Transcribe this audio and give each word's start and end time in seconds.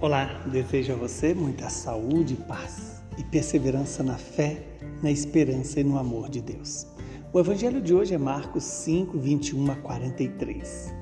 Olá, 0.00 0.44
desejo 0.46 0.92
a 0.92 0.96
você 0.96 1.34
muita 1.34 1.68
saúde, 1.68 2.36
paz 2.36 3.02
e 3.18 3.24
perseverança 3.24 4.00
na 4.00 4.16
fé, 4.16 4.62
na 5.02 5.10
esperança 5.10 5.80
e 5.80 5.82
no 5.82 5.98
amor 5.98 6.28
de 6.28 6.40
Deus. 6.40 6.86
O 7.32 7.40
evangelho 7.40 7.80
de 7.80 7.92
hoje 7.92 8.14
é 8.14 8.18
Marcos 8.18 8.62
5, 8.62 9.18
21 9.18 9.72
a 9.72 9.74
43. 9.74 10.94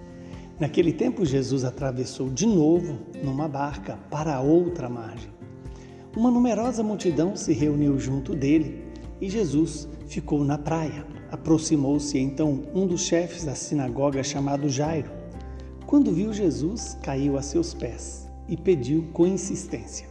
Naquele 0.59 0.95
tempo, 0.95 1.27
Jesus 1.27 1.63
atravessou 1.63 2.31
de 2.31 2.47
novo 2.47 2.99
numa 3.23 3.47
barca 3.47 3.99
para 4.11 4.41
outra 4.41 4.89
margem. 4.89 5.31
Uma 6.17 6.31
numerosa 6.31 6.83
multidão 6.83 7.37
se 7.37 7.53
reuniu 7.53 7.99
junto 7.99 8.35
dele 8.35 8.83
e 9.21 9.29
Jesus 9.29 9.87
ficou 10.07 10.43
na 10.43 10.57
praia. 10.57 11.07
Aproximou-se 11.31 12.19
então 12.19 12.63
um 12.75 12.87
dos 12.87 13.03
chefes 13.03 13.45
da 13.45 13.55
sinagoga 13.55 14.23
chamado 14.23 14.71
Jairo. 14.71 15.11
Quando 15.85 16.15
viu 16.15 16.33
Jesus, 16.33 16.97
caiu 17.03 17.37
a 17.37 17.43
seus 17.43 17.75
pés 17.75 18.26
e 18.49 18.57
pediu 18.57 19.09
com 19.13 19.27
insistência: 19.27 20.09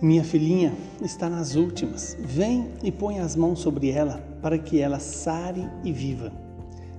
Minha 0.00 0.24
filhinha 0.24 0.72
está 1.02 1.28
nas 1.28 1.54
últimas. 1.54 2.16
Vem 2.20 2.68
e 2.82 2.90
põe 2.90 3.18
as 3.18 3.36
mãos 3.36 3.60
sobre 3.60 3.90
ela 3.90 4.18
para 4.42 4.58
que 4.58 4.80
ela 4.80 4.98
sare 4.98 5.68
e 5.82 5.92
viva. 5.92 6.32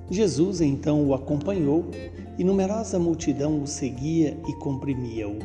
Jesus 0.09 0.61
então 0.61 1.03
o 1.03 1.13
acompanhou 1.13 1.89
e 2.37 2.43
numerosa 2.43 2.99
multidão 2.99 3.61
o 3.61 3.67
seguia 3.67 4.37
e 4.47 4.53
comprimia-o. 4.53 5.39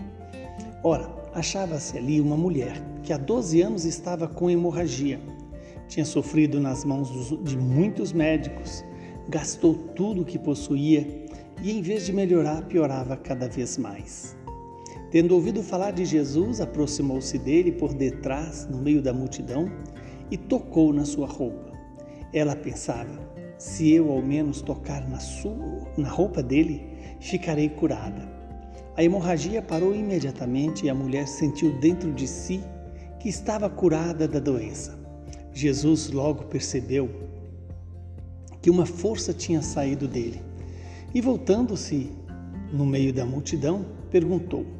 Ora, 0.82 1.08
achava-se 1.34 1.96
ali 1.96 2.20
uma 2.20 2.36
mulher 2.36 2.82
que 3.02 3.12
há 3.12 3.16
12 3.16 3.62
anos 3.62 3.84
estava 3.84 4.28
com 4.28 4.50
hemorragia. 4.50 5.20
Tinha 5.88 6.04
sofrido 6.04 6.60
nas 6.60 6.84
mãos 6.84 7.08
de 7.42 7.56
muitos 7.56 8.12
médicos, 8.12 8.84
gastou 9.28 9.74
tudo 9.74 10.22
o 10.22 10.24
que 10.24 10.38
possuía 10.38 11.06
e, 11.62 11.72
em 11.72 11.82
vez 11.82 12.06
de 12.06 12.12
melhorar, 12.12 12.62
piorava 12.66 13.16
cada 13.16 13.48
vez 13.48 13.76
mais. 13.76 14.36
Tendo 15.10 15.34
ouvido 15.34 15.60
falar 15.60 15.90
de 15.90 16.04
Jesus, 16.04 16.60
aproximou-se 16.60 17.36
dele 17.36 17.72
por 17.72 17.92
detrás, 17.92 18.68
no 18.70 18.78
meio 18.78 19.02
da 19.02 19.12
multidão, 19.12 19.68
e 20.30 20.36
tocou 20.36 20.92
na 20.92 21.04
sua 21.04 21.26
roupa. 21.26 21.72
Ela 22.32 22.54
pensava: 22.54 23.18
se 23.58 23.90
eu 23.90 24.12
ao 24.12 24.22
menos 24.22 24.62
tocar 24.62 25.08
na, 25.08 25.18
sua, 25.18 25.84
na 25.96 26.08
roupa 26.08 26.42
dele, 26.42 26.86
ficarei 27.18 27.68
curada. 27.68 28.30
A 28.96 29.02
hemorragia 29.02 29.60
parou 29.60 29.94
imediatamente 29.94 30.86
e 30.86 30.90
a 30.90 30.94
mulher 30.94 31.26
sentiu 31.26 31.76
dentro 31.80 32.12
de 32.12 32.28
si 32.28 32.62
que 33.18 33.28
estava 33.28 33.68
curada 33.68 34.28
da 34.28 34.38
doença. 34.38 34.98
Jesus 35.52 36.10
logo 36.10 36.44
percebeu 36.44 37.10
que 38.62 38.70
uma 38.70 38.86
força 38.86 39.34
tinha 39.34 39.60
saído 39.60 40.06
dele 40.06 40.40
e, 41.12 41.20
voltando-se 41.20 42.12
no 42.72 42.86
meio 42.86 43.12
da 43.12 43.26
multidão, 43.26 43.84
perguntou: 44.10 44.79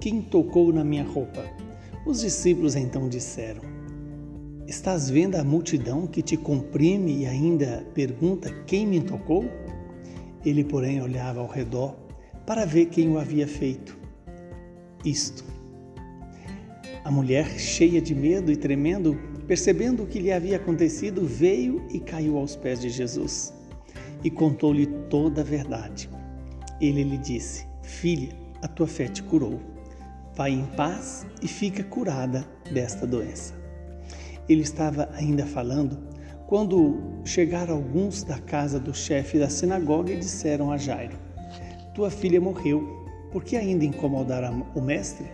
quem 0.00 0.20
tocou 0.20 0.72
na 0.72 0.84
minha 0.84 1.04
roupa? 1.04 1.44
Os 2.04 2.20
discípulos 2.20 2.76
então 2.76 3.08
disseram: 3.08 3.62
Estás 4.66 5.08
vendo 5.08 5.36
a 5.36 5.44
multidão 5.44 6.06
que 6.06 6.22
te 6.22 6.36
comprime 6.36 7.22
e 7.22 7.26
ainda 7.26 7.84
pergunta 7.94 8.52
quem 8.66 8.86
me 8.86 9.00
tocou? 9.00 9.44
Ele, 10.44 10.62
porém, 10.62 11.00
olhava 11.00 11.40
ao 11.40 11.48
redor 11.48 11.96
para 12.46 12.64
ver 12.64 12.86
quem 12.86 13.08
o 13.08 13.18
havia 13.18 13.48
feito. 13.48 13.98
Isto. 15.04 15.44
A 17.04 17.10
mulher, 17.10 17.58
cheia 17.58 18.00
de 18.00 18.14
medo 18.14 18.52
e 18.52 18.56
tremendo, 18.56 19.18
percebendo 19.46 20.02
o 20.02 20.06
que 20.06 20.18
lhe 20.18 20.30
havia 20.30 20.56
acontecido, 20.56 21.24
veio 21.24 21.84
e 21.90 21.98
caiu 21.98 22.36
aos 22.36 22.54
pés 22.54 22.80
de 22.80 22.88
Jesus 22.88 23.52
e 24.22 24.30
contou-lhe 24.30 24.86
toda 25.08 25.40
a 25.40 25.44
verdade. 25.44 26.10
Ele 26.80 27.02
lhe 27.02 27.18
disse: 27.18 27.66
Filha, 27.82 28.30
a 28.62 28.68
tua 28.68 28.86
fé 28.86 29.06
te 29.06 29.22
curou 29.22 29.75
Vai 30.36 30.52
em 30.52 30.66
paz 30.76 31.26
e 31.42 31.48
fica 31.48 31.82
curada 31.82 32.46
desta 32.70 33.06
doença. 33.06 33.54
Ele 34.46 34.60
estava 34.60 35.08
ainda 35.14 35.46
falando 35.46 35.98
quando 36.46 37.22
chegaram 37.24 37.74
alguns 37.74 38.22
da 38.22 38.38
casa 38.38 38.78
do 38.78 38.94
chefe 38.94 39.38
da 39.38 39.48
sinagoga 39.48 40.12
e 40.12 40.18
disseram 40.18 40.70
a 40.70 40.76
Jairo: 40.76 41.16
Tua 41.94 42.10
filha 42.10 42.40
morreu, 42.40 43.06
por 43.32 43.42
que 43.42 43.56
ainda 43.56 43.84
incomodar 43.84 44.44
o 44.74 44.80
mestre? 44.80 45.26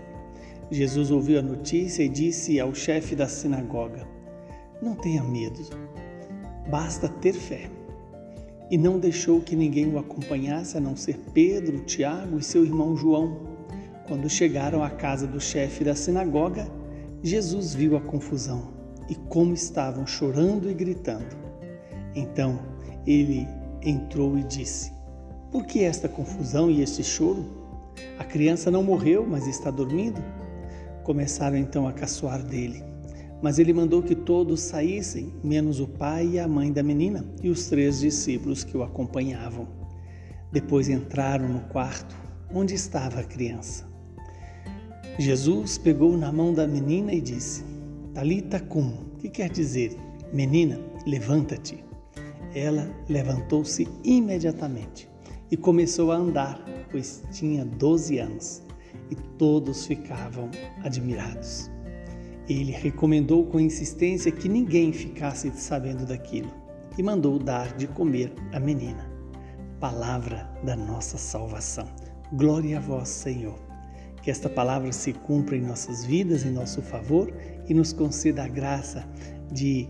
Jesus 0.70 1.10
ouviu 1.10 1.38
a 1.38 1.42
notícia 1.42 2.02
e 2.02 2.08
disse 2.08 2.58
ao 2.58 2.74
chefe 2.74 3.14
da 3.14 3.28
sinagoga: 3.28 4.06
Não 4.80 4.94
tenha 4.94 5.22
medo, 5.22 5.60
basta 6.70 7.08
ter 7.08 7.34
fé. 7.34 7.68
E 8.70 8.78
não 8.78 8.98
deixou 8.98 9.40
que 9.40 9.54
ninguém 9.54 9.92
o 9.92 9.98
acompanhasse 9.98 10.78
a 10.78 10.80
não 10.80 10.96
ser 10.96 11.18
Pedro, 11.34 11.80
Tiago 11.80 12.38
e 12.38 12.42
seu 12.42 12.64
irmão 12.64 12.96
João. 12.96 13.51
Quando 14.06 14.28
chegaram 14.28 14.82
à 14.82 14.90
casa 14.90 15.26
do 15.26 15.40
chefe 15.40 15.84
da 15.84 15.94
sinagoga, 15.94 16.66
Jesus 17.22 17.74
viu 17.74 17.96
a 17.96 18.00
confusão 18.00 18.72
e 19.08 19.14
como 19.14 19.54
estavam 19.54 20.06
chorando 20.06 20.68
e 20.68 20.74
gritando. 20.74 21.36
Então 22.14 22.58
ele 23.06 23.46
entrou 23.80 24.36
e 24.36 24.42
disse: 24.42 24.92
Por 25.50 25.66
que 25.66 25.84
esta 25.84 26.08
confusão 26.08 26.70
e 26.70 26.82
este 26.82 27.04
choro? 27.04 27.44
A 28.18 28.24
criança 28.24 28.70
não 28.70 28.82
morreu, 28.82 29.26
mas 29.26 29.46
está 29.46 29.70
dormindo. 29.70 30.22
Começaram 31.04 31.56
então 31.56 31.86
a 31.86 31.92
caçoar 31.92 32.42
dele. 32.42 32.82
Mas 33.40 33.58
ele 33.58 33.72
mandou 33.72 34.02
que 34.02 34.14
todos 34.14 34.60
saíssem, 34.60 35.32
menos 35.42 35.80
o 35.80 35.86
pai 35.86 36.26
e 36.32 36.38
a 36.38 36.46
mãe 36.46 36.72
da 36.72 36.82
menina 36.82 37.24
e 37.42 37.48
os 37.48 37.66
três 37.66 38.00
discípulos 38.00 38.64
que 38.64 38.76
o 38.76 38.82
acompanhavam. 38.82 39.66
Depois 40.52 40.88
entraram 40.88 41.48
no 41.48 41.60
quarto 41.62 42.16
onde 42.54 42.74
estava 42.74 43.20
a 43.20 43.24
criança. 43.24 43.91
Jesus 45.18 45.76
pegou 45.76 46.16
na 46.16 46.32
mão 46.32 46.54
da 46.54 46.66
menina 46.66 47.12
e 47.12 47.20
disse: 47.20 47.64
Talita 48.14 48.58
cum, 48.58 48.92
que 49.18 49.28
quer 49.28 49.50
dizer, 49.50 49.96
menina, 50.32 50.80
levanta-te. 51.06 51.84
Ela 52.54 52.90
levantou-se 53.08 53.86
imediatamente 54.02 55.08
e 55.50 55.56
começou 55.56 56.12
a 56.12 56.16
andar, 56.16 56.62
pois 56.90 57.22
tinha 57.30 57.64
12 57.64 58.18
anos, 58.18 58.62
e 59.10 59.14
todos 59.36 59.86
ficavam 59.86 60.50
admirados. 60.82 61.70
Ele 62.48 62.72
recomendou 62.72 63.46
com 63.46 63.60
insistência 63.60 64.32
que 64.32 64.48
ninguém 64.48 64.92
ficasse 64.92 65.50
sabendo 65.54 66.06
daquilo 66.06 66.50
e 66.98 67.02
mandou 67.02 67.38
dar 67.38 67.76
de 67.76 67.86
comer 67.86 68.32
à 68.52 68.58
menina. 68.58 69.10
Palavra 69.78 70.50
da 70.64 70.76
nossa 70.76 71.18
salvação. 71.18 71.86
Glória 72.32 72.78
a 72.78 72.80
vós, 72.80 73.08
Senhor. 73.08 73.71
Que 74.22 74.30
esta 74.30 74.48
palavra 74.48 74.92
se 74.92 75.12
cumpra 75.12 75.56
em 75.56 75.60
nossas 75.60 76.04
vidas, 76.04 76.44
em 76.44 76.50
nosso 76.50 76.80
favor 76.80 77.32
e 77.68 77.74
nos 77.74 77.92
conceda 77.92 78.44
a 78.44 78.48
graça 78.48 79.04
de 79.50 79.88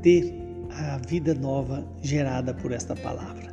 ter 0.00 0.34
a 0.70 0.98
vida 0.98 1.34
nova 1.34 1.86
gerada 2.00 2.54
por 2.54 2.72
esta 2.72 2.94
palavra. 2.94 3.52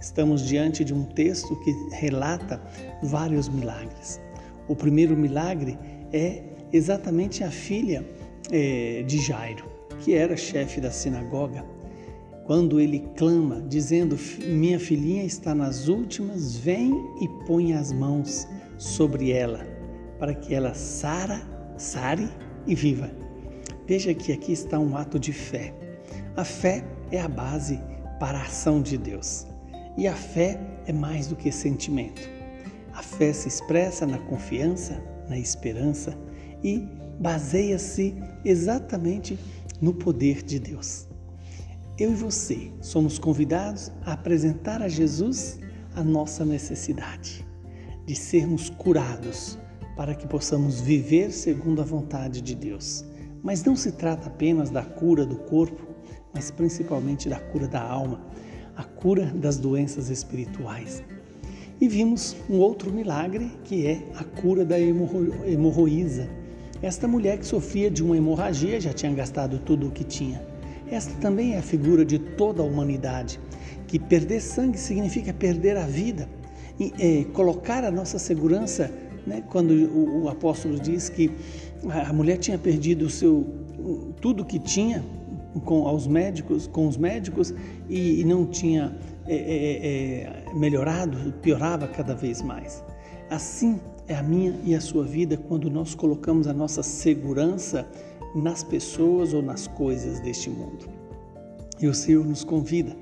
Estamos 0.00 0.46
diante 0.46 0.84
de 0.84 0.94
um 0.94 1.04
texto 1.04 1.56
que 1.60 1.72
relata 1.92 2.60
vários 3.02 3.48
milagres. 3.48 4.20
O 4.68 4.76
primeiro 4.76 5.16
milagre 5.16 5.78
é 6.12 6.42
exatamente 6.72 7.42
a 7.42 7.50
filha 7.50 8.06
é, 8.50 9.02
de 9.06 9.18
Jairo, 9.18 9.64
que 10.00 10.14
era 10.14 10.36
chefe 10.36 10.80
da 10.80 10.90
sinagoga. 10.90 11.64
Quando 12.44 12.80
ele 12.80 13.06
clama, 13.16 13.60
dizendo: 13.68 14.16
Minha 14.46 14.78
filhinha 14.78 15.24
está 15.24 15.54
nas 15.54 15.88
últimas, 15.88 16.56
vem 16.56 16.92
e 17.20 17.28
põe 17.46 17.74
as 17.74 17.92
mãos 17.92 18.46
sobre 18.78 19.32
ela, 19.32 19.66
para 20.18 20.32
que 20.32 20.54
ela 20.54 20.72
sara, 20.72 21.42
sare 21.76 22.28
e 22.66 22.74
viva. 22.74 23.10
Veja 23.86 24.14
que 24.14 24.32
aqui 24.32 24.52
está 24.52 24.78
um 24.78 24.96
ato 24.96 25.18
de 25.18 25.32
fé. 25.32 25.74
A 26.36 26.44
fé 26.44 26.84
é 27.10 27.20
a 27.20 27.28
base 27.28 27.80
para 28.20 28.38
a 28.38 28.42
ação 28.42 28.80
de 28.80 28.96
Deus. 28.96 29.46
E 29.96 30.06
a 30.06 30.14
fé 30.14 30.60
é 30.86 30.92
mais 30.92 31.26
do 31.26 31.34
que 31.34 31.50
sentimento. 31.50 32.22
A 32.94 33.02
fé 33.02 33.32
se 33.32 33.48
expressa 33.48 34.06
na 34.06 34.18
confiança, 34.18 35.02
na 35.28 35.38
esperança 35.38 36.16
e 36.62 36.86
baseia-se 37.18 38.14
exatamente 38.44 39.38
no 39.80 39.92
poder 39.92 40.42
de 40.42 40.58
Deus. 40.58 41.08
Eu 41.98 42.12
e 42.12 42.14
você 42.14 42.70
somos 42.80 43.18
convidados 43.18 43.90
a 44.04 44.12
apresentar 44.12 44.82
a 44.82 44.88
Jesus 44.88 45.58
a 45.96 46.04
nossa 46.04 46.44
necessidade 46.44 47.47
de 48.08 48.14
sermos 48.14 48.70
curados 48.70 49.58
para 49.94 50.14
que 50.14 50.26
possamos 50.26 50.80
viver 50.80 51.30
segundo 51.30 51.82
a 51.82 51.84
vontade 51.84 52.40
de 52.40 52.54
Deus. 52.54 53.04
Mas 53.42 53.62
não 53.62 53.76
se 53.76 53.92
trata 53.92 54.28
apenas 54.28 54.70
da 54.70 54.82
cura 54.82 55.26
do 55.26 55.36
corpo, 55.36 55.86
mas 56.32 56.50
principalmente 56.50 57.28
da 57.28 57.38
cura 57.38 57.68
da 57.68 57.82
alma, 57.82 58.24
a 58.74 58.82
cura 58.82 59.26
das 59.26 59.58
doenças 59.58 60.08
espirituais. 60.08 61.04
E 61.78 61.86
vimos 61.86 62.34
um 62.48 62.56
outro 62.56 62.90
milagre 62.90 63.52
que 63.62 63.86
é 63.86 64.02
a 64.16 64.24
cura 64.24 64.64
da 64.64 64.80
hemorro 64.80 65.44
hemorroísa. 65.44 66.30
Esta 66.80 67.06
mulher 67.06 67.38
que 67.38 67.46
sofria 67.46 67.90
de 67.90 68.02
uma 68.02 68.16
hemorragia 68.16 68.80
já 68.80 68.94
tinha 68.94 69.12
gastado 69.12 69.58
tudo 69.58 69.88
o 69.88 69.90
que 69.90 70.02
tinha. 70.02 70.42
Esta 70.90 71.12
também 71.20 71.56
é 71.56 71.58
a 71.58 71.62
figura 71.62 72.06
de 72.06 72.18
toda 72.18 72.62
a 72.62 72.64
humanidade, 72.64 73.38
que 73.86 73.98
perder 73.98 74.40
sangue 74.40 74.78
significa 74.78 75.34
perder 75.34 75.76
a 75.76 75.84
vida 75.84 76.37
é, 76.98 77.24
colocar 77.32 77.84
a 77.84 77.90
nossa 77.90 78.18
segurança 78.18 78.90
né, 79.26 79.42
quando 79.48 79.72
o, 79.72 80.24
o, 80.24 80.28
apóstolo 80.28 80.78
diz 80.78 81.08
que 81.08 81.30
a 81.88 82.12
mulher 82.12 82.38
tinha 82.38 82.58
perdido 82.58 83.06
o 83.06 83.10
seu 83.10 83.46
tudo 84.20 84.44
que 84.44 84.58
tinha 84.58 85.04
com 85.64 85.86
aos 85.86 86.06
médicos, 86.06 86.66
com 86.66 86.86
os 86.86 86.96
médicos 86.96 87.54
e, 87.88 88.20
e 88.20 88.24
não 88.24 88.46
tinha 88.46 88.96
é, 89.26 90.44
é, 90.46 90.54
melhorado, 90.54 91.32
piorava 91.42 91.86
cada 91.88 92.14
vez 92.14 92.42
mais. 92.42 92.82
Assim 93.30 93.78
é 94.06 94.14
a 94.14 94.22
minha 94.22 94.58
e 94.64 94.74
a 94.74 94.80
sua 94.80 95.04
vida 95.04 95.36
quando 95.36 95.70
nós 95.70 95.94
colocamos 95.94 96.46
a 96.46 96.52
nossa 96.52 96.82
segurança 96.82 97.86
nas 98.34 98.62
pessoas 98.62 99.32
ou 99.34 99.42
nas 99.42 99.66
coisas 99.66 100.20
deste 100.20 100.48
mundo. 100.48 100.86
E 101.80 101.86
o 101.86 101.94
Senhor 101.94 102.24
nos 102.24 102.42
convida 102.42 102.96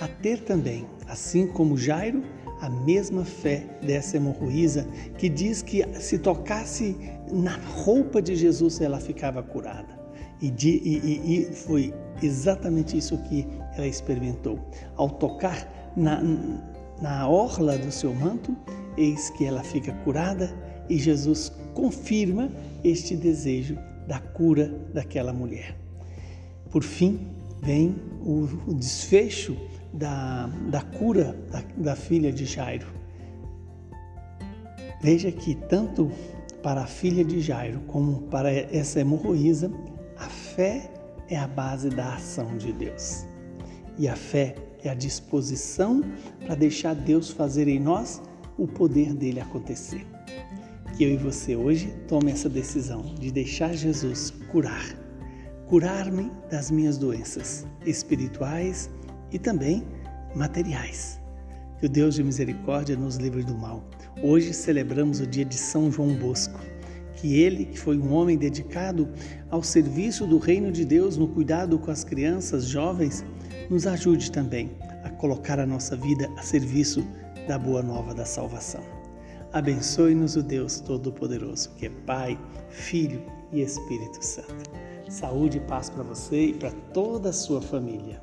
a 0.00 0.06
ter 0.06 0.40
também, 0.40 0.86
assim 1.08 1.46
como 1.46 1.76
Jairo, 1.76 2.22
a 2.60 2.68
mesma 2.68 3.24
fé 3.24 3.66
dessa 3.82 4.16
hemorroísa 4.16 4.86
que 5.18 5.28
diz 5.28 5.62
que 5.62 5.82
se 5.98 6.18
tocasse 6.18 6.96
na 7.32 7.56
roupa 7.56 8.20
de 8.20 8.36
Jesus 8.36 8.80
ela 8.80 9.00
ficava 9.00 9.42
curada. 9.42 9.98
E, 10.40 10.50
de, 10.50 10.70
e, 10.70 11.42
e 11.42 11.54
foi 11.54 11.92
exatamente 12.22 12.96
isso 12.96 13.18
que 13.24 13.46
ela 13.76 13.86
experimentou. 13.86 14.58
Ao 14.96 15.08
tocar 15.08 15.92
na, 15.96 16.22
na 17.00 17.28
orla 17.28 17.76
do 17.76 17.90
seu 17.90 18.14
manto, 18.14 18.56
eis 18.96 19.30
que 19.30 19.44
ela 19.44 19.62
fica 19.62 19.92
curada 20.04 20.54
e 20.88 20.98
Jesus 20.98 21.52
confirma 21.74 22.50
este 22.82 23.16
desejo 23.16 23.78
da 24.06 24.18
cura 24.18 24.68
daquela 24.92 25.32
mulher. 25.32 25.76
Por 26.70 26.82
fim, 26.82 27.28
vem 27.62 27.96
o, 28.20 28.48
o 28.66 28.74
desfecho 28.74 29.56
da, 29.92 30.46
da 30.68 30.82
cura 30.82 31.36
da, 31.50 31.62
da 31.76 31.96
filha 31.96 32.32
de 32.32 32.44
Jairo. 32.44 32.86
Veja 35.02 35.32
que 35.32 35.54
tanto 35.54 36.10
para 36.62 36.82
a 36.82 36.86
filha 36.86 37.24
de 37.24 37.40
Jairo 37.40 37.80
como 37.86 38.22
para 38.22 38.52
essa 38.52 39.00
hemorroísa, 39.00 39.70
a 40.18 40.28
fé 40.28 40.90
é 41.28 41.36
a 41.36 41.46
base 41.46 41.88
da 41.88 42.14
ação 42.14 42.56
de 42.56 42.72
Deus. 42.72 43.24
E 43.98 44.08
a 44.08 44.16
fé 44.16 44.54
é 44.82 44.90
a 44.90 44.94
disposição 44.94 46.02
para 46.44 46.54
deixar 46.54 46.94
Deus 46.94 47.30
fazer 47.30 47.68
em 47.68 47.78
nós 47.78 48.20
o 48.58 48.66
poder 48.66 49.14
dele 49.14 49.40
acontecer. 49.40 50.06
Que 50.96 51.04
eu 51.04 51.10
e 51.10 51.16
você 51.16 51.56
hoje 51.56 51.94
tome 52.06 52.30
essa 52.30 52.48
decisão 52.48 53.02
de 53.18 53.30
deixar 53.30 53.72
Jesus 53.72 54.30
curar, 54.50 54.84
curar-me 55.66 56.30
das 56.50 56.70
minhas 56.70 56.98
doenças 56.98 57.66
espirituais 57.86 58.90
e 59.32 59.38
também 59.38 59.84
materiais. 60.34 61.20
Que 61.78 61.86
o 61.86 61.88
Deus 61.88 62.14
de 62.14 62.22
misericórdia 62.22 62.96
nos 62.96 63.16
livre 63.16 63.42
do 63.42 63.56
mal. 63.56 63.82
Hoje 64.22 64.52
celebramos 64.52 65.20
o 65.20 65.26
dia 65.26 65.44
de 65.44 65.56
São 65.56 65.90
João 65.90 66.14
Bosco. 66.14 66.60
Que 67.14 67.40
ele, 67.40 67.66
que 67.66 67.78
foi 67.78 67.98
um 67.98 68.12
homem 68.12 68.36
dedicado 68.36 69.08
ao 69.50 69.62
serviço 69.62 70.26
do 70.26 70.38
reino 70.38 70.70
de 70.70 70.84
Deus, 70.84 71.16
no 71.16 71.28
cuidado 71.28 71.78
com 71.78 71.90
as 71.90 72.04
crianças, 72.04 72.66
jovens, 72.66 73.24
nos 73.68 73.86
ajude 73.86 74.30
também 74.30 74.70
a 75.04 75.10
colocar 75.10 75.58
a 75.58 75.66
nossa 75.66 75.96
vida 75.96 76.30
a 76.36 76.42
serviço 76.42 77.04
da 77.46 77.58
boa 77.58 77.82
nova 77.82 78.14
da 78.14 78.24
salvação. 78.24 78.82
Abençoe-nos 79.52 80.36
o 80.36 80.42
Deus 80.42 80.80
Todo-Poderoso, 80.80 81.70
que 81.76 81.86
é 81.86 81.90
Pai, 82.06 82.38
Filho 82.68 83.22
e 83.52 83.60
Espírito 83.60 84.24
Santo. 84.24 84.70
Saúde 85.08 85.58
e 85.58 85.60
paz 85.60 85.90
para 85.90 86.04
você 86.04 86.46
e 86.46 86.54
para 86.54 86.70
toda 86.70 87.30
a 87.30 87.32
sua 87.32 87.60
família. 87.60 88.22